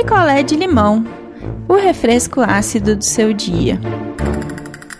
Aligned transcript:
picolé 0.00 0.42
de 0.42 0.56
limão, 0.56 1.04
o 1.68 1.74
refresco 1.74 2.40
ácido 2.40 2.96
do 2.96 3.04
seu 3.04 3.34
dia. 3.34 3.78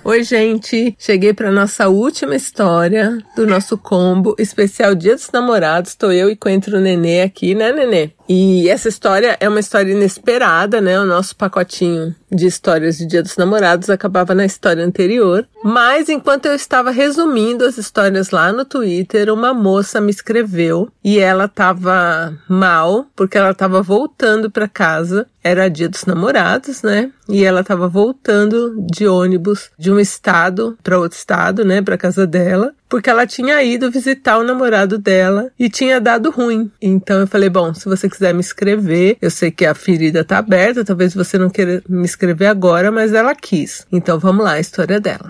Oi, 0.05 0.23
gente! 0.23 0.95
Cheguei 0.99 1.33
para 1.33 1.51
nossa 1.51 1.89
última 1.89 2.37
história 2.37 3.17
do 3.35 3.47
nosso 3.47 3.79
combo 3.79 4.37
especial 4.39 4.95
Dia 4.95 5.15
dos 5.15 5.31
Namorados. 5.31 5.93
Estou 5.93 6.13
eu 6.13 6.29
e 6.29 6.37
Coentro 6.37 6.79
Nenê 6.79 7.23
aqui, 7.23 7.55
né, 7.55 7.73
Nenê? 7.73 8.11
E 8.33 8.69
essa 8.69 8.89
história 8.89 9.37
é 9.41 9.49
uma 9.49 9.59
história 9.59 9.91
inesperada, 9.91 10.81
né? 10.81 11.01
O 11.01 11.05
nosso 11.05 11.35
pacotinho 11.35 12.15
de 12.31 12.47
histórias 12.47 12.97
de 12.97 13.05
Dia 13.05 13.25
dos 13.25 13.37
Namorados 13.37 13.91
acabava 13.91 14.37
na 14.37 14.45
história 14.45 14.85
anterior. 14.85 15.49
Mas 15.65 16.09
enquanto 16.09 16.47
eu 16.47 16.55
estava 16.55 16.93
resumindo 16.93 17.65
as 17.65 17.77
histórias 17.77 18.31
lá 18.31 18.53
no 18.53 18.65
Twitter, 18.65 19.35
uma 19.35 19.53
moça 19.53 20.01
me 20.01 20.13
escreveu 20.13 20.89
e 21.03 21.19
ela 21.19 21.47
estava 21.47 22.33
mal 22.49 23.05
porque 23.17 23.37
ela 23.37 23.51
estava 23.51 23.83
voltando 23.83 24.49
para 24.49 24.69
casa. 24.69 25.27
Era 25.43 25.69
Dia 25.69 25.89
dos 25.89 26.05
Namorados, 26.05 26.83
né? 26.83 27.11
E 27.29 27.45
ela 27.45 27.63
estava 27.63 27.89
voltando 27.89 28.77
de 28.93 29.09
ônibus 29.09 29.71
de 29.77 29.91
um 29.91 29.99
estado 29.99 30.79
para 30.85 31.01
outro 31.01 31.19
estado, 31.19 31.65
né, 31.65 31.83
para 31.83 31.99
casa 31.99 32.27
dela 32.29 32.75
porque 32.91 33.09
ela 33.09 33.27
tinha 33.27 33.63
ido 33.63 33.91
visitar 33.91 34.37
o 34.37 34.43
namorado 34.43 34.99
dela 34.99 35.51
e 35.57 35.71
tinha 35.71 36.01
dado 36.01 36.31
ruim. 36.31 36.71
Então 36.83 37.21
eu 37.21 37.27
falei: 37.27 37.49
bom, 37.49 37.73
se 37.73 37.87
você 37.87 38.11
quiser 38.11 38.35
me 38.35 38.41
escrever, 38.41 39.17
eu 39.23 39.31
sei 39.31 39.51
que 39.51 39.65
a 39.65 39.75
ferida 39.75 40.25
tá 40.25 40.39
aberta, 40.39 40.85
talvez 40.85 41.15
você 41.15 41.39
não 41.39 41.49
queira 41.49 41.83
me 41.89 42.05
escrever 42.05 42.47
agora, 42.47 42.91
mas 42.91 43.15
ela 43.15 43.35
quis. 43.35 43.87
Então 43.93 44.19
vamos 44.19 44.45
lá, 44.45 44.55
a 44.55 44.61
história 44.61 45.01
dela. 45.01 45.27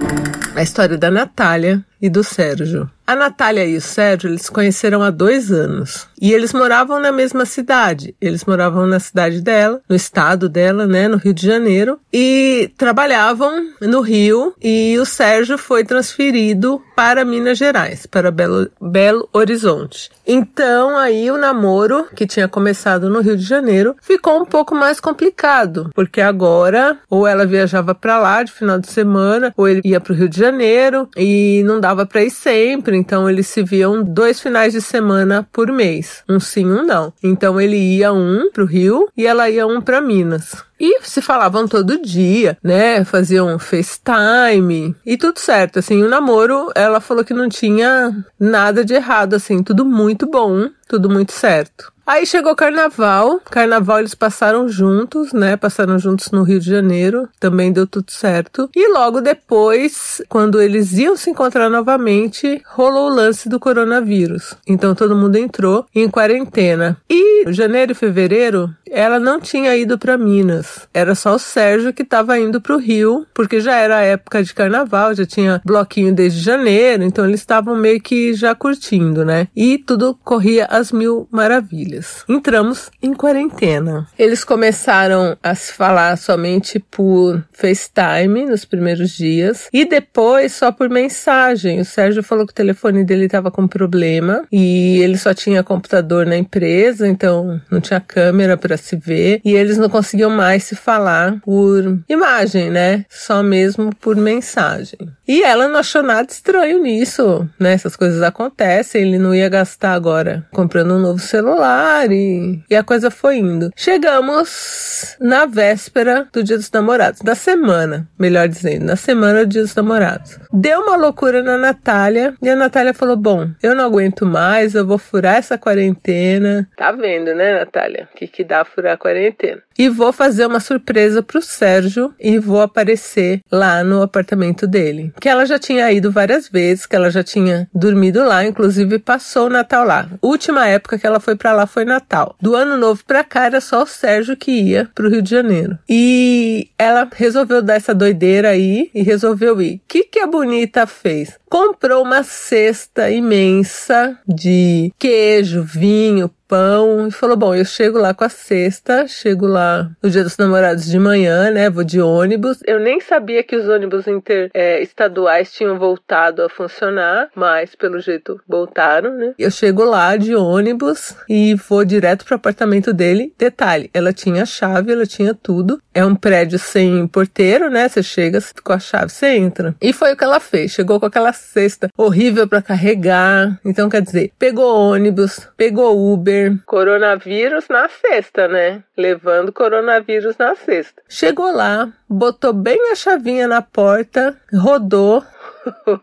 A 0.57 0.63
história 0.63 0.97
da 0.97 1.11
Natália 1.11 1.85
e 2.01 2.09
do 2.09 2.25
Sérgio. 2.25 2.91
A 3.11 3.17
Natália 3.17 3.67
e 3.67 3.77
o 3.77 3.81
Sérgio, 3.81 4.31
eles 4.31 4.49
conheceram 4.49 5.03
há 5.03 5.11
dois 5.11 5.51
anos. 5.51 6.07
E 6.23 6.33
eles 6.33 6.53
moravam 6.53 7.01
na 7.01 7.11
mesma 7.11 7.45
cidade. 7.45 8.15
Eles 8.21 8.45
moravam 8.45 8.87
na 8.87 9.01
cidade 9.01 9.41
dela, 9.41 9.81
no 9.89 9.97
estado 9.97 10.49
dela, 10.49 10.87
né, 10.87 11.09
no 11.09 11.17
Rio 11.17 11.35
de 11.35 11.45
Janeiro. 11.45 11.99
E 12.13 12.71
trabalhavam 12.79 13.67
no 13.81 14.01
Rio. 14.01 14.55
E 14.63 14.97
o 14.97 15.05
Sérgio 15.05 15.59
foi 15.59 15.83
transferido 15.83 16.81
para 16.95 17.25
Minas 17.25 17.59
Gerais, 17.59 18.07
para 18.07 18.31
Belo, 18.31 18.71
Belo 18.81 19.29
Horizonte. 19.33 20.09
Então, 20.25 20.97
aí 20.97 21.29
o 21.33 21.37
namoro, 21.37 22.07
que 22.15 22.29
tinha 22.29 22.47
começado 22.47 23.11
no 23.11 23.21
Rio 23.21 23.37
de 23.37 23.43
Janeiro, 23.43 23.97
ficou 24.01 24.41
um 24.41 24.45
pouco 24.45 24.73
mais 24.73 25.01
complicado. 25.01 25.91
Porque 25.97 26.21
agora, 26.21 26.97
ou 27.11 27.27
ela 27.27 27.45
viajava 27.45 27.93
para 27.93 28.21
lá 28.21 28.45
de 28.45 28.53
final 28.53 28.79
de 28.79 28.89
semana, 28.89 29.53
ou 29.57 29.67
ele 29.67 29.81
ia 29.85 30.01
para 30.01 30.13
o 30.13 30.17
Rio 30.17 30.29
de 30.29 30.39
Janeiro. 30.39 31.09
E 31.17 31.65
não 31.67 31.81
dava 31.81 31.90
para 32.07 32.25
ir 32.25 32.31
sempre 32.31 32.97
então 32.97 33.29
eles 33.29 33.47
se 33.47 33.63
viam 33.63 34.03
dois 34.03 34.41
finais 34.41 34.73
de 34.73 34.81
semana 34.81 35.47
por 35.53 35.71
mês, 35.73 36.23
um 36.29 36.39
sim, 36.39 36.67
um 36.67 36.85
não. 36.85 37.13
Então 37.23 37.61
ele 37.61 37.77
ia 37.77 38.13
um 38.13 38.51
pro 38.51 38.65
Rio 38.65 39.09
e 39.17 39.27
ela 39.27 39.49
ia 39.51 39.67
um 39.67 39.81
para 39.81 40.01
Minas. 40.01 40.70
E 40.81 41.01
se 41.03 41.21
falavam 41.21 41.69
todo 41.69 42.01
dia, 42.01 42.57
né? 42.65 43.05
Faziam 43.05 43.59
FaceTime 43.59 44.97
e 45.05 45.17
tudo 45.19 45.39
certo. 45.39 45.79
Assim, 45.79 46.03
o 46.03 46.09
namoro, 46.09 46.71
ela 46.75 47.01
falou 47.01 47.23
que 47.23 47.35
não 47.35 47.49
tinha 47.49 48.17
nada 48.39 48.83
de 48.83 48.95
errado, 48.95 49.35
assim, 49.35 49.63
tudo 49.63 49.85
muito 49.85 50.27
bom, 50.27 50.71
tudo 50.89 51.11
muito 51.11 51.33
certo. 51.33 51.93
Aí 52.11 52.27
chegou 52.27 52.57
carnaval. 52.57 53.41
Carnaval 53.49 54.01
eles 54.01 54.17
passaram 54.17 54.69
juntos, 54.69 55.33
né? 55.33 55.57
Passaram 55.57 55.97
juntos 55.97 56.33
no 56.33 56.43
Rio 56.43 56.59
de 56.59 56.69
Janeiro. 56.69 57.29
Também 57.39 57.73
deu 57.73 57.87
tudo 57.87 58.11
certo. 58.11 58.69
E 58.75 58.93
logo 58.93 59.21
depois, 59.21 60.21
quando 60.29 60.61
eles 60.61 60.93
iam 60.95 61.17
se 61.17 61.31
encontrar 61.31 61.71
novamente, 61.71 62.61
rolou 62.67 63.09
o 63.09 63.15
lance 63.15 63.49
do 63.49 63.61
coronavírus. 63.61 64.55
Então 64.67 64.93
todo 64.93 65.15
mundo 65.15 65.37
entrou 65.37 65.87
em 65.95 66.09
quarentena. 66.09 66.97
E 67.09 67.45
janeiro 67.53 67.93
e 67.93 67.95
fevereiro, 67.95 68.69
ela 68.91 69.21
não 69.21 69.41
tinha 69.41 69.77
ido 69.77 69.97
para 69.97 70.19
Minas. 70.19 70.70
Era 70.93 71.15
só 71.15 71.35
o 71.35 71.39
Sérgio 71.39 71.93
que 71.93 72.03
estava 72.03 72.39
indo 72.39 72.61
para 72.61 72.75
o 72.75 72.79
Rio, 72.79 73.27
porque 73.35 73.61
já 73.61 73.77
era 73.77 74.03
época 74.03 74.43
de 74.43 74.55
carnaval, 74.55 75.15
já 75.15 75.27
tinha 75.27 75.61
bloquinho 75.65 76.15
desde 76.15 76.41
janeiro, 76.41 77.03
então 77.03 77.25
eles 77.27 77.41
estavam 77.41 77.77
meio 77.77 78.01
que 78.01 78.35
já 78.35 78.55
curtindo, 78.55 79.25
né? 79.25 79.49
E 79.55 79.79
tudo 79.79 80.19
corria 80.25 80.67
às 80.67 80.93
mil 80.93 81.29
maravilhas. 81.31 82.25
Entramos 82.29 82.91
em 83.03 83.13
quarentena. 83.15 84.07
Eles 84.19 84.45
começaram 84.45 85.37
a 85.43 85.55
se 85.55 85.73
falar 85.73 86.17
somente 86.17 86.79
por 86.79 87.43
FaceTime 87.53 88.47
nos 88.47 88.65
primeiros 88.65 89.11
dias 89.11 89.69
e 89.73 89.85
depois 89.85 90.53
só 90.53 90.73
por 90.73 90.89
mensagem. 90.89 91.81
O 91.81 91.85
Sérgio 91.85 92.23
falou 92.23 92.47
que 92.47 92.53
o 92.53 92.55
telefone 92.55 93.05
dele 93.05 93.27
estava 93.27 93.51
com 93.51 93.67
problema 93.67 94.45
e 94.51 94.99
ele 95.01 95.19
só 95.19 95.33
tinha 95.35 95.63
computador 95.63 96.27
na 96.27 96.37
empresa, 96.37 97.07
então 97.07 97.61
não 97.71 97.81
tinha 97.81 98.01
câmera 98.01 98.57
para 98.57 98.77
se 98.77 98.97
ver 98.97 99.41
e 99.45 99.55
eles 99.55 99.79
não 99.79 99.89
conseguiam 99.89 100.31
mais 100.31 100.60
se 100.61 100.77
falar 100.77 101.41
por 101.41 102.01
imagem, 102.09 102.71
né? 102.71 103.05
Só 103.09 103.43
mesmo 103.43 103.95
por 103.97 104.17
mensagem. 104.17 104.99
E 105.27 105.43
ela 105.43 105.69
não 105.69 105.79
achou 105.79 106.03
nada 106.03 106.31
estranho 106.31 106.83
nisso, 106.83 107.49
né? 107.59 107.73
Essas 107.73 107.97
coisas 107.97 108.23
acontecem, 108.23 109.03
ele 109.03 109.19
não 109.19 109.35
ia 109.35 109.49
gastar 109.49 109.93
agora 109.93 110.47
comprando 110.53 110.95
um 110.95 110.99
novo 110.99 111.19
celular 111.19 112.11
e, 112.11 112.63
e 112.69 112.77
a 112.77 112.83
coisa 112.83 113.11
foi 113.11 113.39
indo. 113.39 113.71
Chegamos 113.77 115.17
na 115.21 115.47
véspera 115.47 116.29
do 116.33 116.43
Dia 116.43 116.57
dos 116.57 116.71
Namorados, 116.71 117.21
da 117.21 117.35
semana, 117.35 118.09
melhor 118.19 118.49
dizendo, 118.49 118.85
na 118.85 118.97
semana 118.97 119.45
do 119.45 119.51
Dia 119.51 119.63
dos 119.63 119.75
Namorados. 119.75 120.39
Deu 120.53 120.81
uma 120.81 120.97
loucura 120.97 121.43
na 121.43 121.57
Natália 121.57 122.35
e 122.43 122.49
a 122.49 122.57
Natália 122.57 122.93
falou: 122.93 123.17
Bom, 123.17 123.49
eu 123.63 123.75
não 123.75 123.85
aguento 123.85 124.27
mais, 124.27 124.75
eu 124.75 124.87
vou 124.87 124.99
furar 124.99 125.37
essa 125.37 125.57
quarentena. 125.57 126.69
Tá 126.77 126.93
vendo, 126.93 127.35
né, 127.35 127.59
Natália? 127.59 128.09
O 128.13 128.17
que, 128.17 128.27
que 128.27 128.45
dá 128.45 128.65
furar 128.65 128.95
a 128.95 128.99
quarentena? 128.99 129.63
E 129.79 129.89
vou 129.89 130.13
fazer 130.13 130.47
uma 130.51 130.61
surpresa 130.61 131.23
pro 131.23 131.41
Sérgio 131.41 132.13
e 132.19 132.39
vou 132.39 132.61
aparecer 132.61 133.41
lá 133.51 133.83
no 133.85 134.03
apartamento 134.03 134.67
dele. 134.67 135.13
Que 135.21 135.29
ela 135.29 135.47
já 135.47 135.59
tinha 135.59 135.91
ido 135.93 136.11
várias 136.11 136.49
vezes, 136.49 136.87
que 136.87 136.97
ela 136.97 137.11
já 137.11 137.23
tinha 137.23 137.69
dormido 137.75 138.25
lá, 138.25 138.45
inclusive 138.45 138.99
passou 138.99 139.47
o 139.47 139.51
Natal 139.51 139.85
lá. 139.85 140.09
Última 140.21 140.67
época 140.67 140.99
que 140.99 141.07
ela 141.07 141.21
foi 141.21 141.37
para 141.37 141.53
lá 141.53 141.67
foi 141.67 141.85
Natal. 141.85 142.37
Do 142.41 142.55
ano 142.55 142.77
novo 142.77 143.03
pra 143.07 143.23
cá 143.23 143.47
era 143.47 143.61
só 143.61 143.85
o 143.85 143.87
Sérgio 143.87 144.37
que 144.37 144.51
ia 144.51 144.91
pro 144.95 145.09
Rio 145.09 145.23
de 145.23 145.31
Janeiro. 145.31 145.79
E 145.89 146.69
ela 146.79 147.09
resolveu 147.15 147.63
dar 147.63 147.75
essa 147.75 147.95
doideira 147.95 148.51
aí 148.51 148.91
e 148.95 149.03
resolveu 149.03 149.61
ir. 149.63 149.77
O 149.77 149.81
que, 149.87 150.05
que 150.05 150.19
a 150.19 150.27
bonita 150.27 150.87
fez? 150.87 151.39
Comprou 151.49 152.03
uma 152.03 152.23
cesta 152.23 153.11
imensa 153.11 154.19
de 154.27 154.93
queijo, 154.99 155.63
vinho, 155.63 156.31
pão 156.51 157.07
e 157.07 157.13
falou: 157.13 157.37
Bom, 157.37 157.55
eu 157.55 157.65
chego 157.65 157.97
lá 157.97 158.13
com 158.13 158.25
a 158.25 158.29
cesta, 158.29 159.07
chego 159.07 159.47
lá 159.47 159.89
no 160.03 160.11
dia 160.11 160.25
dos 160.25 160.37
namorados 160.37 160.85
de 160.85 160.99
manhã, 160.99 161.49
né? 161.53 161.71
Vou 161.71 161.85
de 161.85 162.01
ônibus. 162.01 162.59
Eu 162.67 162.81
nem 162.81 163.01
sabia 163.01 163.45
que 163.45 163.55
os 163.55 163.69
ônibus 163.69 164.09
interestaduais 164.09 165.49
é, 165.49 165.57
tinham 165.57 165.79
voltado 165.79 166.43
a 166.43 166.49
funcionar, 166.49 167.29
mas 167.37 167.77
pelo 167.77 168.01
jeito 168.01 168.41
voltaram, 168.49 169.17
né? 169.17 169.35
Eu 169.39 169.51
chego 169.51 169.85
lá 169.85 170.17
de 170.17 170.35
ônibus 170.35 171.15
e 171.29 171.55
vou 171.55 171.85
direto 171.85 172.25
pro 172.25 172.35
apartamento 172.35 172.93
dele. 172.93 173.33
Detalhe: 173.39 173.89
ela 173.95 174.13
tinha 174.13 174.45
chave, 174.45 174.93
ela 174.93 175.07
tinha 175.07 175.33
tudo. 175.33 175.81
É 175.95 176.05
um 176.05 176.17
prédio 176.17 176.59
sem 176.59 177.07
porteiro, 177.07 177.71
né? 177.71 177.89
Você 177.89 178.03
chega 178.03 178.41
com 178.65 178.73
a 178.73 178.79
chave, 178.81 179.13
você 179.13 179.37
entra. 179.37 179.77
E 179.81 179.93
foi 179.93 180.13
o 180.13 180.17
que 180.17 180.25
ela 180.25 180.41
fez. 180.41 180.73
Chegou 180.73 180.99
com 180.99 181.07
aquela 181.07 181.33
cesta 181.33 181.89
horrível 181.97 182.49
para 182.49 182.61
carregar. 182.61 183.61
Então, 183.65 183.89
quer 183.89 184.03
dizer, 184.03 184.33
pegou 184.37 184.75
ônibus, 184.75 185.49
pegou 185.57 186.13
Uber 186.13 186.40
coronavírus 186.67 187.69
na 187.69 187.89
sexta, 187.89 188.49
né? 188.49 188.83
Levando 188.97 189.53
coronavírus 189.53 190.37
na 190.39 190.55
sexta. 190.55 191.03
Chegou 191.09 191.53
lá, 191.53 191.93
botou 192.09 192.53
bem 192.53 192.91
a 192.91 192.95
chavinha 192.95 193.47
na 193.47 193.63
porta, 193.63 194.37
rodou 194.53 195.25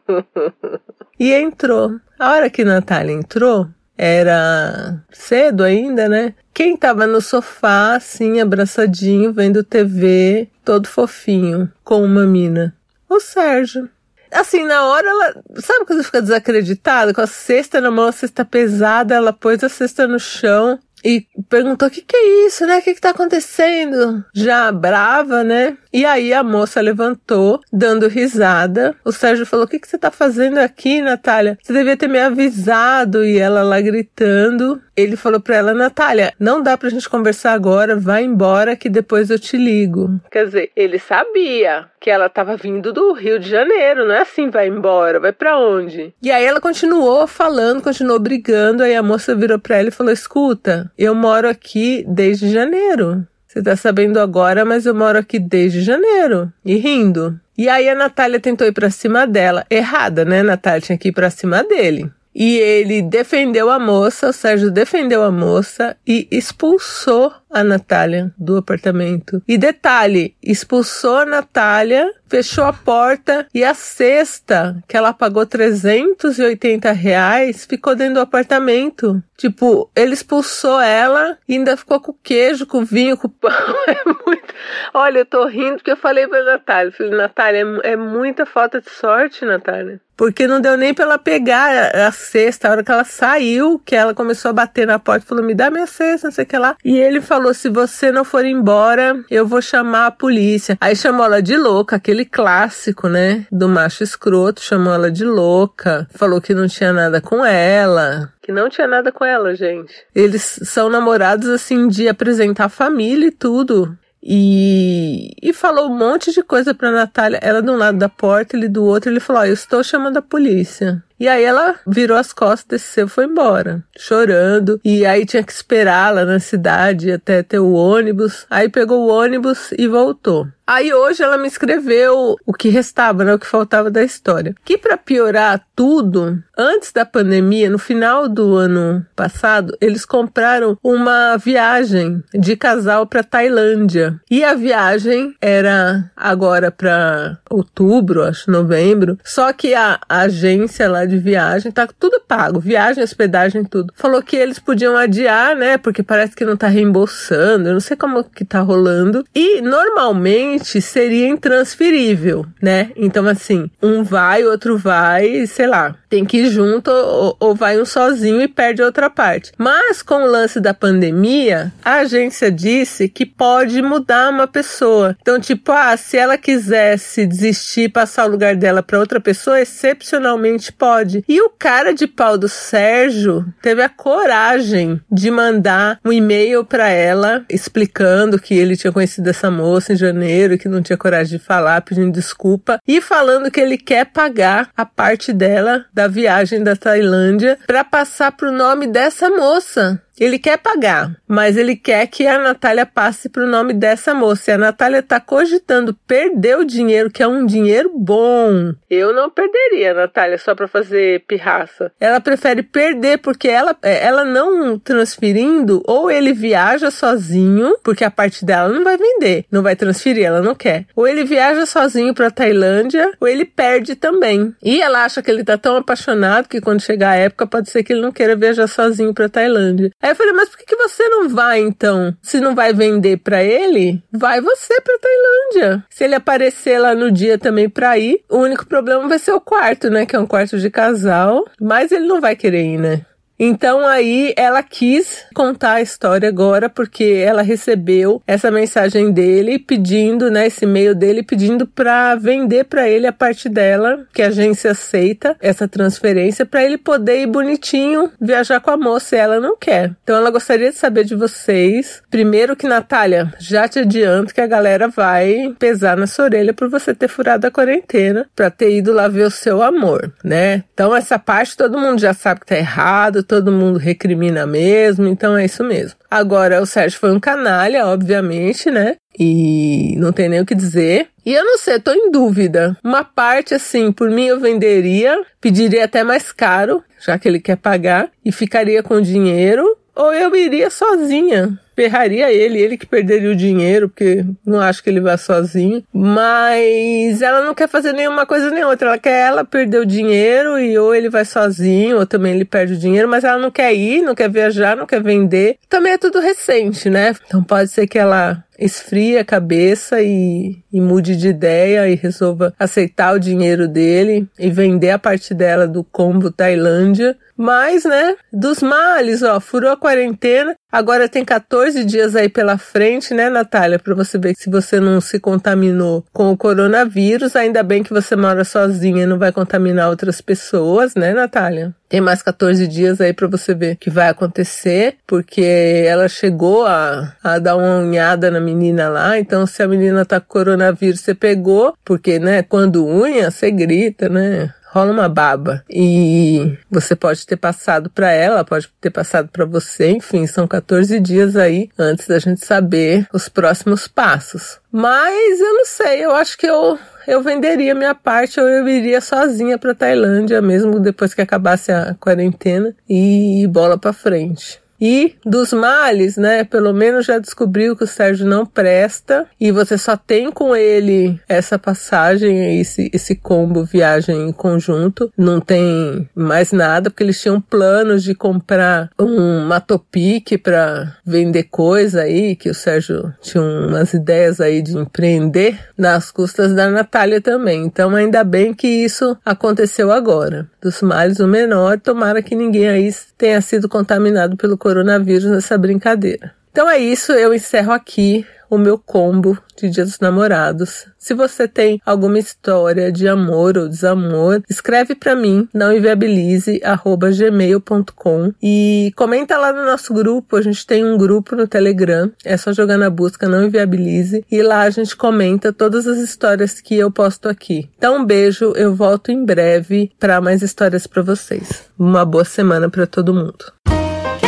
e 1.20 1.34
entrou. 1.34 2.00
A 2.20 2.32
hora 2.32 2.50
que 2.50 2.64
Natália 2.64 3.14
entrou, 3.14 3.68
era 3.98 5.04
cedo 5.12 5.64
ainda, 5.64 6.08
né? 6.08 6.34
Quem 6.54 6.78
tava 6.78 7.08
no 7.08 7.22
sofá, 7.22 7.96
assim, 7.96 8.40
abraçadinho, 8.40 9.34
vendo 9.34 9.64
TV, 9.64 10.50
todo 10.64 10.88
fofinho, 10.88 11.72
com 11.84 12.04
uma 12.04 12.26
mina? 12.26 12.76
O 13.10 13.20
Sérgio. 13.20 13.90
Assim, 14.38 14.64
na 14.66 14.86
hora 14.86 15.10
ela. 15.10 15.44
Sabe 15.58 15.86
quando 15.86 16.04
fica 16.04 16.22
desacreditada? 16.22 17.14
Com 17.14 17.22
a 17.22 17.28
cesta 17.28 17.82
na 17.82 17.90
mão, 17.90 18.06
a 18.08 18.12
cesta 18.12 18.46
pesada, 18.46 19.16
ela 19.16 19.34
pôs 19.34 19.64
a 19.64 19.70
cesta 19.70 20.08
no 20.08 20.20
chão 20.20 20.80
e 21.04 21.26
perguntou: 21.50 21.88
o 21.88 21.92
que, 21.92 22.02
que 22.02 22.16
é 22.16 22.46
isso, 22.48 22.66
né? 22.66 22.80
O 22.80 22.82
que, 22.82 22.94
que 22.94 23.02
tá 23.02 23.12
acontecendo? 23.12 24.24
Já 24.34 24.72
brava, 24.72 25.44
né? 25.44 25.78
E 25.94 26.06
aí 26.06 26.34
a 26.34 26.44
moça 26.44 26.82
levantou, 26.82 27.60
dando 27.72 28.08
risada. 28.08 28.96
O 29.06 29.12
Sérgio 29.12 29.46
falou: 29.46 29.66
O 29.66 29.68
que, 29.70 29.80
que 29.80 29.88
você 29.88 29.98
tá 29.98 30.12
fazendo 30.12 30.58
aqui, 30.58 31.02
Natália? 31.02 31.58
Você 31.62 31.74
devia 31.74 31.98
ter 31.98 32.08
me 32.08 32.20
avisado. 32.20 33.24
E 33.24 33.38
ela 33.40 33.64
lá 33.64 33.80
gritando. 33.80 34.82
Ele 34.98 35.16
falou 35.16 35.40
pra 35.40 35.58
ela: 35.58 35.76
Natália, 35.76 36.34
não 36.40 36.62
dá 36.62 36.76
pra 36.76 36.90
gente 36.90 37.08
conversar 37.08 37.54
agora, 37.54 37.96
vai 37.96 38.24
embora 38.24 38.76
que 38.76 38.90
depois 38.90 39.30
eu 39.30 39.38
te 39.38 39.56
ligo. 39.56 40.20
Quer 40.32 40.46
dizer, 40.46 40.72
ele 40.76 40.98
sabia 40.98 41.86
que 42.02 42.10
ela 42.10 42.28
tava 42.28 42.58
vindo 42.58 42.92
do 42.92 43.14
Rio 43.14 43.40
de 43.40 43.48
Janeiro, 43.48 44.06
não 44.06 44.16
é 44.16 44.22
assim, 44.22 44.50
vai 44.50 44.68
embora, 44.68 45.20
vai 45.20 45.32
para 45.32 45.60
onde? 45.60 46.14
E 46.22 46.32
aí 46.32 46.44
ela 46.44 46.60
continuou 46.60 47.28
falando, 47.28 47.84
continuou 47.84 48.20
brigando. 48.20 48.82
Aí 48.82 48.96
a 48.96 49.04
moça 49.04 49.36
virou 49.36 49.60
pra 49.60 49.78
ela 49.78 49.90
e 49.90 49.92
falou: 49.92 50.12
Escuta, 50.12 50.92
eu 50.98 51.14
moro 51.14 51.48
aqui 51.48 52.04
desde 52.08 52.50
janeiro. 52.50 53.24
Você 53.48 53.64
tá 53.64 53.76
sabendo 53.76 54.20
agora, 54.20 54.66
mas 54.66 54.86
eu 54.86 54.94
moro 54.94 55.18
aqui 55.18 55.40
desde 55.40 55.82
janeiro. 55.82 56.52
E 56.66 56.76
rindo. 56.76 57.40
E 57.58 57.68
aí 57.68 57.90
a 57.90 57.96
Natália 57.96 58.40
tentou 58.40 58.68
ir 58.68 58.72
pra 58.72 58.92
cima 58.92 59.26
dela. 59.26 59.66
Errada, 59.70 60.24
né? 60.24 60.42
A 60.42 60.44
Natália 60.44 60.82
tinha 60.82 60.98
que 60.98 61.08
ir 61.08 61.12
pra 61.12 61.30
cima 61.32 61.64
dele. 61.64 62.12
E 62.40 62.60
ele 62.60 63.02
defendeu 63.02 63.68
a 63.68 63.80
moça, 63.80 64.30
o 64.30 64.34
Sérgio 64.34 64.70
defendeu 64.70 65.24
a 65.24 65.32
moça 65.32 65.98
e 66.06 66.28
expulsou 66.30 67.34
a 67.50 67.64
Natália 67.64 68.34
do 68.38 68.58
apartamento. 68.58 69.42
E 69.48 69.58
detalhe, 69.58 70.36
expulsou 70.42 71.18
a 71.18 71.26
Natália, 71.26 72.12
fechou 72.30 72.64
a 72.64 72.74
porta 72.74 73.48
e 73.54 73.64
a 73.64 73.74
cesta, 73.74 74.84
que 74.88 74.98
ela 74.98 75.14
pagou 75.14 75.46
380 75.46 76.92
reais, 76.92 77.66
ficou 77.66 77.96
dentro 77.96 78.16
do 78.16 78.20
apartamento. 78.22 79.22
Tipo, 79.38 79.90
ele 79.96 80.14
expulsou 80.14 80.80
ela 80.82 81.38
e 81.48 81.54
ainda 81.54 81.78
ficou 81.78 82.00
com 82.00 82.14
queijo, 82.14 82.66
com 82.66 82.84
vinho, 82.84 83.18
com 83.18 83.30
pão. 83.30 83.52
É 83.88 84.04
muito... 84.06 84.54
Olha, 84.94 85.20
eu 85.20 85.26
tô 85.26 85.46
rindo 85.46 85.76
porque 85.76 85.92
eu 85.92 85.98
falei 85.98 86.28
pra 86.28 86.44
Natália. 86.44 86.92
Falei, 86.92 87.12
Natália, 87.14 87.66
é, 87.84 87.92
é 87.94 87.96
muita 87.96 88.46
falta 88.46 88.82
de 88.82 88.90
sorte, 88.90 89.46
Natália. 89.46 90.02
Porque 90.18 90.48
não 90.48 90.60
deu 90.60 90.76
nem 90.76 90.96
pra 90.96 91.06
ela 91.06 91.20
pegar 91.20 91.96
a 91.96 92.12
cesta. 92.12 92.68
A 92.68 92.72
hora 92.72 92.84
que 92.84 92.92
ela 92.92 93.04
saiu, 93.04 93.80
que 93.86 93.96
ela 93.96 94.16
começou 94.16 94.50
a 94.50 94.54
bater 94.54 94.88
na 94.88 94.98
porta, 94.98 95.26
falou, 95.26 95.44
me 95.44 95.54
dá 95.54 95.70
minha 95.70 95.86
cesta, 95.86 96.28
não 96.28 96.34
sei 96.34 96.44
o 96.44 96.48
que 96.48 96.58
lá. 96.58 96.76
E 96.84 96.98
ele 96.98 97.22
falou, 97.22 97.37
falou: 97.38 97.54
se 97.54 97.70
você 97.70 98.12
não 98.12 98.26
for 98.26 98.46
embora, 98.46 99.24
eu 99.30 99.46
vou 99.46 99.62
chamar 99.62 100.08
a 100.08 100.12
polícia. 100.12 100.78
Aí 100.82 100.96
chamou 100.96 101.26
ela 101.26 101.42
de 101.42 101.56
louca, 101.56 101.96
aquele 101.96 102.26
clássico, 102.26 103.08
né? 103.08 103.46
Do 103.52 103.70
macho 103.70 104.04
escroto, 104.04 104.62
chamou 104.62 104.94
ela 104.94 105.12
de 105.12 105.24
louca, 105.24 106.08
falou 106.16 106.42
que 106.42 106.54
não 106.54 106.68
tinha 106.68 106.92
nada 106.92 107.22
com 107.22 107.46
ela. 107.46 108.34
Que 108.42 108.52
não 108.52 108.70
tinha 108.70 108.88
nada 108.88 109.12
com 109.12 109.24
ela, 109.24 109.56
gente. 109.56 109.94
Eles 110.16 110.60
são 110.64 110.90
namorados 110.90 111.48
assim 111.50 111.88
de 111.88 112.08
apresentar 112.08 112.70
família 112.70 113.28
e 113.28 113.32
tudo. 113.32 113.96
E, 114.24 115.32
e 115.42 115.54
falou 115.54 115.90
um 115.90 115.98
monte 115.98 116.34
de 116.34 116.42
coisa 116.42 116.74
pra 116.74 116.92
Natália. 116.92 117.40
Ela 117.42 117.62
de 117.62 117.70
um 117.70 117.78
lado 117.78 117.98
da 117.98 118.10
porta, 118.10 118.58
ele 118.58 118.68
do 118.68 118.84
outro. 118.84 119.12
Ele 119.12 119.20
falou: 119.20 119.44
oh, 119.44 119.46
Eu 119.46 119.54
estou 119.54 119.84
chamando 119.84 120.18
a 120.18 120.22
polícia. 120.22 121.04
E 121.20 121.28
aí 121.28 121.44
ela 121.44 121.76
virou 121.86 122.18
as 122.18 122.32
costas, 122.32 122.82
desceu, 122.82 123.08
foi 123.08 123.26
embora, 123.26 123.84
chorando. 123.98 124.80
E 124.84 125.06
aí 125.06 125.26
tinha 125.26 125.44
que 125.44 125.52
esperá-la 125.52 126.26
na 126.26 126.40
cidade 126.40 127.12
até 127.12 127.42
ter 127.42 127.60
o 127.60 127.74
ônibus. 127.74 128.46
Aí 128.50 128.70
pegou 128.70 129.06
o 129.06 129.12
ônibus 129.12 129.72
e 129.78 129.88
voltou. 129.88 130.48
Aí 130.68 130.94
hoje 130.94 131.24
ela 131.24 131.38
me 131.38 131.48
escreveu 131.48 132.36
o 132.46 132.52
que 132.52 132.68
restava, 132.68 133.24
né, 133.24 133.34
o 133.34 133.40
que 133.40 133.48
faltava 133.48 133.90
da 133.90 134.04
história. 134.04 134.54
Que 134.66 134.78
para 134.78 134.98
piorar 134.98 135.64
tudo, 135.74 136.44
antes 136.58 136.92
da 136.92 137.06
pandemia, 137.06 137.70
no 137.70 137.80
final 137.80 138.28
do 138.28 138.54
ano 138.58 139.06
passado, 139.16 139.78
eles 139.80 140.04
compraram 140.04 140.78
uma 140.84 141.38
viagem 141.38 142.22
de 142.34 142.58
casal 142.58 143.08
para 143.08 143.24
Tailândia. 143.24 144.20
E 144.30 144.44
a 144.44 144.54
viagem 144.54 145.34
era 145.40 146.12
agora 146.18 146.70
para 146.70 147.38
outubro, 147.50 148.24
acho 148.24 148.52
novembro. 148.52 149.18
Só 149.24 149.54
que 149.54 149.74
a, 149.74 149.98
a 150.10 150.22
agência 150.24 150.90
lá 150.90 151.06
de 151.08 151.18
viagem, 151.18 151.72
tá 151.72 151.88
tudo 152.00 152.22
pago, 152.28 152.60
viagem, 152.60 153.04
hospedagem, 153.04 153.64
tudo. 153.64 153.94
Falou 153.96 154.22
que 154.22 154.36
eles 154.36 154.60
podiam 154.60 154.96
adiar, 154.98 155.56
né? 155.56 155.78
Porque 155.78 156.04
parece 156.04 156.36
que 156.36 156.46
não 156.46 156.58
tá 156.58 156.68
reembolsando, 156.68 157.70
eu 157.70 157.74
não 157.74 157.80
sei 157.80 157.96
como 157.96 158.24
que 158.24 158.46
tá 158.46 158.60
rolando. 158.60 159.26
E 159.34 159.62
normalmente 159.62 160.82
seria 160.82 161.28
intransferível, 161.28 162.46
né? 162.62 162.92
Então, 162.96 163.28
assim, 163.28 163.70
um 163.82 164.04
vai, 164.04 164.44
outro 164.44 164.78
vai, 164.78 165.46
sei 165.48 165.68
lá, 165.68 165.96
tem 166.10 166.26
que 166.26 166.38
ir 166.38 166.50
junto 166.50 166.90
ou, 166.90 167.36
ou 167.40 167.56
vai 167.56 167.80
um 167.80 167.86
sozinho 167.86 168.42
e 168.42 168.48
perde 168.48 168.82
a 168.82 168.86
outra 168.86 169.10
parte. 169.10 169.52
Mas 169.58 170.02
com 170.02 170.24
o 170.24 170.28
lance 170.28 170.60
da 170.60 170.74
pandemia, 170.74 171.72
a 171.84 172.00
agência 172.00 172.52
disse 172.52 173.08
que 173.08 173.26
pode 173.26 173.82
mudar 173.82 174.30
uma 174.30 174.48
pessoa. 174.48 175.16
Então, 175.22 175.40
tipo, 175.40 175.72
ah, 175.72 175.96
se 175.96 176.18
ela 176.18 176.38
quisesse 176.38 177.26
desistir 177.26 177.90
passar 177.90 178.26
o 178.26 178.32
lugar 178.32 178.56
dela 178.56 178.82
para 178.82 179.00
outra 179.00 179.20
pessoa, 179.20 179.60
excepcionalmente 179.60 180.72
pode 180.72 180.97
pode. 180.98 181.24
E 181.28 181.42
o 181.42 181.50
cara 181.50 181.94
de 181.94 182.08
pau 182.08 182.38
do 182.38 182.48
Sérgio 182.48 183.46
teve 183.62 183.82
a 183.82 183.90
coragem 183.90 185.00
de 185.12 185.30
mandar 185.30 186.00
um 186.04 186.12
e-mail 186.12 186.64
para 186.64 186.90
ela 186.90 187.46
explicando 187.50 188.40
que 188.40 188.56
ele 188.56 188.76
tinha 188.76 188.92
conhecido 188.92 189.30
essa 189.30 189.52
moça 189.52 189.94
em 189.94 189.98
janeiro, 189.98 190.58
que 190.58 190.68
não 190.68 190.82
tinha 190.82 190.98
coragem 190.98 191.38
de 191.38 191.44
falar, 191.44 191.82
pedindo 191.82 192.12
desculpa 192.12 192.80
e 192.88 193.00
falando 193.02 193.52
que 193.52 193.60
ele 193.60 193.78
quer 193.78 194.06
pagar 194.06 194.70
a 194.76 194.86
parte 194.86 195.32
dela 195.32 195.86
da 195.94 196.08
viagem 196.08 196.64
da 196.64 196.76
Tailândia 196.76 197.58
para 197.68 197.84
passar 197.84 198.32
pro 198.32 198.52
nome 198.52 198.88
dessa 198.88 199.30
moça. 199.30 200.02
Ele 200.20 200.40
quer 200.40 200.58
pagar, 200.58 201.16
mas 201.28 201.58
ele 201.58 201.76
quer 201.76 202.08
que 202.08 202.26
a 202.26 202.40
Natália 202.40 202.86
passe 202.86 203.30
para 203.30 203.44
o 203.44 203.50
nome 203.50 203.74
dessa 203.74 204.14
moça. 204.14 204.52
E 204.52 204.54
a 204.54 204.58
Natália 204.58 205.00
está 205.00 205.20
cogitando 205.20 205.94
perder 206.08 206.58
o 206.58 206.66
dinheiro, 206.66 207.12
que 207.12 207.22
é 207.22 207.28
um 207.28 207.46
dinheiro 207.46 207.92
bom. 207.96 208.74
Eu 208.90 209.14
não 209.14 209.30
perderia, 209.30 209.94
Natália, 209.94 210.38
só 210.38 210.56
para 210.56 210.68
fazer 210.68 211.24
pirraça. 211.28 211.92
Ela 212.00 212.20
prefere 212.20 212.64
perder 212.64 213.20
porque 213.20 213.48
ela, 213.48 213.76
é, 213.82 214.04
ela 214.06 214.26
não 214.26 214.80
transferindo, 214.80 215.84
ou 215.86 216.10
ele 216.10 216.34
viaja 216.34 216.90
sozinho, 216.90 217.78
porque 217.84 218.04
a 218.04 218.12
parte 218.12 218.44
dela 218.44 218.70
não 218.70 218.84
vai 218.84 218.98
vender, 218.98 219.46
não 219.52 219.62
vai 219.62 219.76
transferir, 219.76 220.26
ela 220.26 220.42
não 220.42 220.56
quer. 220.56 220.86
Ou 220.96 221.08
ele 221.08 221.24
viaja 221.24 221.66
sozinho 221.66 222.14
para 222.14 222.32
Tailândia, 222.32 223.14
ou 223.20 223.28
ele 223.28 223.46
perde 223.46 223.96
também. 223.96 224.56
E 224.64 224.82
ela 224.82 225.06
acha 225.06 225.22
que 225.22 225.30
ele 225.30 225.44
tá 225.44 225.58
tão 225.58 225.78
apaixonado 225.78 226.48
que 226.48 226.60
quando 226.60 226.82
chegar 226.82 227.12
a 227.12 227.16
época 227.16 227.46
pode 227.46 227.70
ser 227.70 227.84
que 227.84 227.94
ele 227.94 228.02
não 228.02 228.12
queira 228.12 228.36
viajar 228.36 228.68
sozinho 228.68 229.14
para 229.14 229.30
Tailândia. 229.30 229.92
Aí 230.08 230.12
eu 230.12 230.16
falei, 230.16 230.32
mas 230.32 230.48
por 230.48 230.58
que, 230.60 230.66
que 230.66 230.76
você 230.78 231.06
não 231.10 231.28
vai 231.28 231.60
então? 231.60 232.16
Se 232.22 232.40
não 232.40 232.56
vai 232.56 232.72
vender 232.72 233.18
para 233.18 233.44
ele, 233.44 234.02
vai 234.10 234.40
você 234.40 234.80
pra 234.80 234.98
Tailândia. 234.98 235.84
Se 235.90 236.06
ele 236.06 236.16
aparecer 236.16 236.80
lá 236.80 236.96
no 236.96 237.12
dia 237.12 237.38
também 237.38 237.70
pra 237.70 237.98
ir, 238.00 238.24
o 238.30 238.38
único 238.38 238.66
problema 238.66 239.06
vai 239.10 239.20
ser 239.20 239.34
o 239.34 239.42
quarto, 239.42 239.90
né? 239.90 240.06
Que 240.06 240.16
é 240.16 240.20
um 240.20 240.26
quarto 240.26 240.58
de 240.60 240.70
casal. 240.70 241.44
Mas 241.60 241.92
ele 241.92 242.08
não 242.08 242.22
vai 242.22 242.38
querer 242.38 242.64
ir, 242.64 242.78
né? 242.78 243.06
Então 243.40 243.88
aí 243.88 244.34
ela 244.36 244.64
quis 244.64 245.26
contar 245.34 245.74
a 245.74 245.82
história 245.82 246.28
agora 246.28 246.70
porque 246.70 247.04
ela 247.04 247.42
recebeu 247.42 248.22
essa 248.26 248.50
mensagem 248.50 249.12
dele 249.12 249.60
pedindo, 249.60 250.32
né, 250.32 250.48
esse 250.48 250.66
e-mail 250.66 250.96
dele 250.96 251.22
pedindo 251.22 251.68
para 251.68 252.16
vender 252.16 252.66
para 252.66 252.88
ele 252.90 253.06
a 253.06 253.14
parte 253.14 253.48
dela, 253.48 254.06
que 254.14 254.24
a 254.24 254.28
agência 254.28 254.72
aceita 254.72 255.36
essa 255.40 255.68
transferência 255.68 256.46
para 256.46 256.64
ele 256.64 256.78
poder 256.78 257.22
ir 257.22 257.28
bonitinho 257.28 258.12
viajar 258.20 258.60
com 258.60 258.72
a 258.72 258.78
moça 258.78 259.16
e 259.16 259.20
ela 259.20 259.40
não 259.40 259.56
quer. 259.56 259.94
Então 260.04 260.16
ela 260.16 260.32
gostaria 260.32 260.72
de 260.72 260.78
saber 260.78 261.04
de 261.04 261.16
vocês, 261.16 262.02
primeiro 262.10 262.56
que 262.56 262.68
Natália, 262.68 263.32
já 263.40 263.68
te 263.68 263.80
adianto 263.80 264.34
que 264.34 264.42
a 264.42 264.48
galera 264.48 264.88
vai 264.88 265.56
pesar 265.60 265.96
na 265.96 266.08
sua 266.08 266.26
orelha 266.26 266.54
por 266.54 266.70
você 266.70 266.94
ter 266.94 267.08
furado 267.08 267.46
a 267.46 267.52
quarentena 267.52 268.28
para 268.36 268.50
ter 268.50 268.76
ido 268.76 268.92
lá 268.92 269.08
ver 269.08 269.28
o 269.28 269.32
seu 269.32 269.62
amor, 269.62 270.12
né? 270.24 270.64
Então 270.74 270.96
essa 270.96 271.20
parte 271.20 271.56
todo 271.56 271.78
mundo 271.78 272.00
já 272.00 272.14
sabe 272.14 272.40
que 272.40 272.48
tá 272.48 272.56
errado, 272.56 273.27
todo 273.28 273.52
mundo 273.52 273.78
recrimina 273.78 274.46
mesmo, 274.48 275.08
então 275.08 275.38
é 275.38 275.46
isso 275.46 275.64
mesmo. 275.64 275.98
Agora, 276.10 276.62
o 276.62 276.66
Sérgio 276.66 277.00
foi 277.00 277.12
um 277.12 277.20
canalha, 277.20 277.86
obviamente, 277.86 278.72
né? 278.72 278.96
E 279.20 279.96
não 279.98 280.12
tem 280.12 280.30
nem 280.30 280.42
o 280.42 280.46
que 280.46 280.56
dizer. 280.56 281.08
E 281.26 281.34
eu 281.34 281.44
não 281.44 281.58
sei, 281.58 281.80
tô 281.80 281.92
em 281.92 282.10
dúvida. 282.10 282.78
Uma 282.84 283.04
parte, 283.04 283.54
assim, 283.54 283.92
por 283.92 284.10
mim 284.10 284.28
eu 284.28 284.40
venderia, 284.40 285.22
pediria 285.42 285.86
até 285.86 286.04
mais 286.04 286.32
caro, 286.32 286.84
já 287.06 287.18
que 287.20 287.28
ele 287.28 287.40
quer 287.40 287.58
pagar, 287.58 288.10
e 288.24 288.32
ficaria 288.32 288.82
com 288.82 288.96
o 288.96 289.02
dinheiro, 289.02 289.78
ou 289.96 290.14
eu 290.14 290.36
iria 290.36 290.70
sozinha 290.70 291.60
ferraria 291.78 292.34
ele, 292.34 292.60
ele 292.60 292.76
que 292.76 292.88
perderia 292.88 293.30
o 293.30 293.36
dinheiro, 293.36 293.88
porque 293.88 294.26
não 294.44 294.60
acho 294.60 294.84
que 294.84 294.90
ele 294.90 295.00
vá 295.00 295.16
sozinho. 295.16 295.84
Mas 295.94 297.22
ela 297.22 297.46
não 297.46 297.54
quer 297.54 297.70
fazer 297.70 297.94
nenhuma 297.94 298.26
coisa 298.26 298.50
nem 298.50 298.66
outra. 298.66 298.88
Ela 298.88 298.98
quer 298.98 299.28
ela 299.28 299.46
perder 299.46 299.82
o 299.82 299.86
dinheiro 299.86 300.58
e 300.58 300.76
ou 300.76 300.96
ele 300.96 301.08
vai 301.08 301.24
sozinho, 301.24 302.00
ou 302.00 302.06
também 302.08 302.34
ele 302.34 302.46
perde 302.46 302.74
o 302.74 302.78
dinheiro, 302.78 303.08
mas 303.08 303.24
ela 303.24 303.38
não 303.38 303.52
quer 303.52 303.76
ir, 303.76 304.02
não 304.02 304.16
quer 304.16 304.28
viajar, 304.28 304.76
não 304.76 304.88
quer 304.88 305.04
vender. 305.04 305.60
Também 305.70 305.94
é 305.94 305.98
tudo 306.00 306.20
recente, 306.20 306.90
né? 306.90 307.14
Então 307.28 307.44
pode 307.44 307.70
ser 307.70 307.86
que 307.86 308.00
ela 308.00 308.44
esfrie 308.58 309.18
a 309.18 309.26
cabeça 309.26 310.02
e, 310.02 310.58
e, 310.72 310.82
mude 310.82 311.16
de 311.16 311.30
ideia 311.30 311.88
e 311.90 311.96
resolva 311.96 312.54
aceitar 312.58 313.14
o 313.14 313.20
dinheiro 313.20 313.68
dele 313.68 314.28
e 314.40 314.50
vender 314.50 314.92
a 314.92 315.00
parte 315.00 315.34
dela 315.34 315.68
do 315.68 315.84
combo 315.84 316.32
Tailândia. 316.32 317.18
Mas, 317.38 317.86
né, 317.86 318.16
dos 318.34 318.64
males, 318.64 319.22
ó, 319.22 319.40
furou 319.40 319.70
a 319.70 319.78
quarentena, 319.78 320.56
agora 320.72 321.08
tem 321.08 321.24
14 321.24 321.84
dias 321.86 322.16
aí 322.16 322.28
pela 322.28 322.58
frente, 322.58 323.14
né, 323.14 323.30
Natália, 323.30 323.78
para 323.78 323.94
você 323.94 324.18
ver 324.18 324.34
se 324.36 324.50
você 324.50 324.80
não 324.80 325.00
se 325.00 325.20
contaminou 325.20 326.04
com 326.12 326.32
o 326.32 326.38
coronavírus, 326.38 327.36
ainda 327.36 327.62
bem 327.62 327.84
que 327.84 327.94
você 327.94 328.16
mora 328.16 328.44
sozinha 328.44 329.04
e 329.04 329.06
não 329.06 329.20
vai 329.20 329.32
contaminar 329.32 329.90
outras 329.90 330.20
pessoas, 330.20 330.96
né, 330.96 331.14
Natália? 331.14 331.76
Tem 331.90 332.02
mais 332.02 332.22
14 332.22 332.68
dias 332.68 333.00
aí 333.00 333.14
para 333.14 333.28
você 333.28 333.54
ver 333.54 333.74
o 333.74 333.78
que 333.78 333.90
vai 333.90 334.10
acontecer, 334.10 334.98
porque 335.08 335.86
ela 335.88 336.08
chegou 336.08 336.66
a, 336.66 337.14
a 337.24 337.40
dar 337.40 337.56
uma 337.56 337.78
unhada 337.78 338.30
na 338.30 338.40
menina 338.40 338.90
lá, 338.90 339.18
então 339.18 339.48
se 339.48 339.64
a 339.64 339.68
menina 339.68 340.06
tá 340.06 340.20
com 340.20 340.28
coronavírus, 340.28 341.00
você 341.00 341.16
pegou, 341.16 341.74
porque, 341.86 342.20
né, 342.20 342.44
quando 342.44 342.86
unha, 342.86 343.32
você 343.32 343.50
grita, 343.50 344.10
né? 344.10 344.54
rola 344.70 344.92
uma 344.92 345.10
baba. 345.10 345.64
E 345.70 346.58
você 346.70 346.96
pode 346.96 347.26
ter 347.26 347.38
passado 347.38 347.90
para 347.90 348.12
ela, 348.12 348.46
pode 348.46 348.70
ter 348.80 348.92
passado 348.92 349.30
para 349.30 349.46
você, 349.46 349.90
enfim, 349.92 350.28
são 350.28 350.48
14 350.48 351.00
dias 351.00 351.36
aí 351.36 351.70
antes 351.78 352.08
da 352.08 352.20
gente 352.20 352.46
saber 352.46 353.08
os 353.12 353.28
próximos 353.28 353.88
passos. 353.88 354.60
Mas 354.72 355.40
eu 355.40 355.54
não 355.54 355.66
sei, 355.66 356.06
eu 356.06 356.14
acho 356.14 356.38
que 356.38 356.46
eu 356.46 356.78
eu 357.08 357.24
venderia 357.24 357.74
minha 357.74 357.96
parte 357.96 358.40
ou 358.40 358.48
eu 358.48 358.68
iria 358.68 359.00
sozinha 359.00 359.58
para 359.58 359.74
Tailândia 359.74 360.42
mesmo 360.42 360.80
depois 360.80 361.14
que 361.14 361.22
acabasse 361.22 361.72
a 361.72 361.96
quarentena 361.96 362.76
e 362.88 363.48
bola 363.50 363.78
para 363.78 363.94
frente. 363.94 364.62
E 364.80 365.16
dos 365.26 365.54
males, 365.54 366.18
né? 366.18 366.44
Pelo 366.44 366.74
menos 366.74 367.06
já 367.06 367.18
descobriu 367.18 367.76
que 367.76 367.84
o 367.84 367.88
Sérgio 367.88 368.26
não 368.26 368.46
presta 368.46 369.26
e 369.40 369.52
você 369.52 369.78
só 369.78 369.98
tem 369.98 370.32
com 370.32 370.56
ele 370.56 371.20
essa 371.28 371.58
passagem, 371.58 372.60
esse, 372.60 372.90
esse 372.94 373.16
combo 373.16 373.64
viagem 373.64 374.30
em 374.30 374.32
conjunto. 374.32 375.12
Não 375.18 375.40
tem 375.40 376.08
mais 376.14 376.52
nada, 376.52 376.90
porque 376.90 377.04
eles 377.04 377.22
tinham 377.22 377.42
planos 377.42 378.04
de 378.04 378.14
comprar 378.14 378.90
um 379.00 379.46
Matopic 379.46 380.38
para 380.38 380.96
vender 381.06 381.44
coisa 381.44 382.02
aí, 382.02 382.36
que 382.36 382.50
o 382.50 382.54
Sérgio 382.54 383.14
tinha 383.22 383.44
umas 383.44 383.94
ideias 383.94 384.40
aí 384.40 384.62
de 384.62 384.78
empreender 384.78 385.58
nas 385.78 386.12
custas 386.12 386.54
da 386.54 386.70
Natália 386.70 387.20
também. 387.20 387.66
Então 387.66 387.96
ainda 387.96 388.24
bem 388.24 388.54
que 388.54 388.68
isso 388.68 389.18
aconteceu 389.26 389.92
agora. 389.92 390.48
Dos 390.62 390.82
males 390.82 391.20
o 391.20 391.28
menor, 391.28 391.80
tomara 391.80 392.22
que 392.22 392.36
ninguém 392.36 392.68
aí 392.68 392.94
tenha 393.18 393.42
sido 393.42 393.68
contaminado 393.68 394.38
pelo 394.38 394.58
coronavírus 394.68 395.32
nessa 395.32 395.58
brincadeira. 395.58 396.34
Então 396.52 396.70
é 396.70 396.78
isso, 396.78 397.14
eu 397.14 397.34
encerro 397.34 397.72
aqui 397.72 398.26
o 398.50 398.58
meu 398.58 398.78
combo 398.78 399.38
de 399.56 399.70
Dia 399.70 399.86
dos 399.86 400.00
Namorados. 400.00 400.88
Se 400.98 401.14
você 401.14 401.48
tem 401.48 401.80
alguma 401.86 402.20
história 402.20 402.92
de 402.92 403.08
amor 403.08 403.58
ou 403.58 403.70
desamor, 403.70 404.42
escreve 404.50 404.94
para 404.96 405.16
mim, 405.16 405.48
nãoenviabilize@gmail.com 405.54 408.34
e 408.42 408.92
comenta 408.96 409.38
lá 409.38 409.54
no 409.54 409.64
nosso 409.66 409.94
grupo. 409.94 410.36
A 410.36 410.42
gente 410.42 410.66
tem 410.66 410.84
um 410.84 410.98
grupo 410.98 411.36
no 411.36 411.46
Telegram, 411.48 412.12
é 412.26 412.36
só 412.36 412.52
jogar 412.52 412.78
na 412.78 412.90
busca 412.90 413.30
Não 413.30 413.46
Enviabilize 413.46 414.26
e 414.30 414.42
lá 414.42 414.64
a 414.64 414.70
gente 414.70 414.94
comenta 414.96 415.54
todas 415.54 415.88
as 415.88 416.00
histórias 416.00 416.60
que 416.60 416.76
eu 416.76 416.92
posto 416.92 417.30
aqui. 417.30 417.70
Então 417.78 418.02
um 418.02 418.06
beijo, 418.06 418.52
eu 418.56 418.76
volto 418.76 419.12
em 419.12 419.24
breve 419.24 419.92
para 420.00 420.20
mais 420.20 420.42
histórias 420.42 420.88
para 420.88 421.02
vocês. 421.02 421.70
Uma 421.80 422.04
boa 422.04 422.26
semana 422.26 422.70
para 422.70 422.86
todo 422.88 423.14
mundo. 423.14 423.54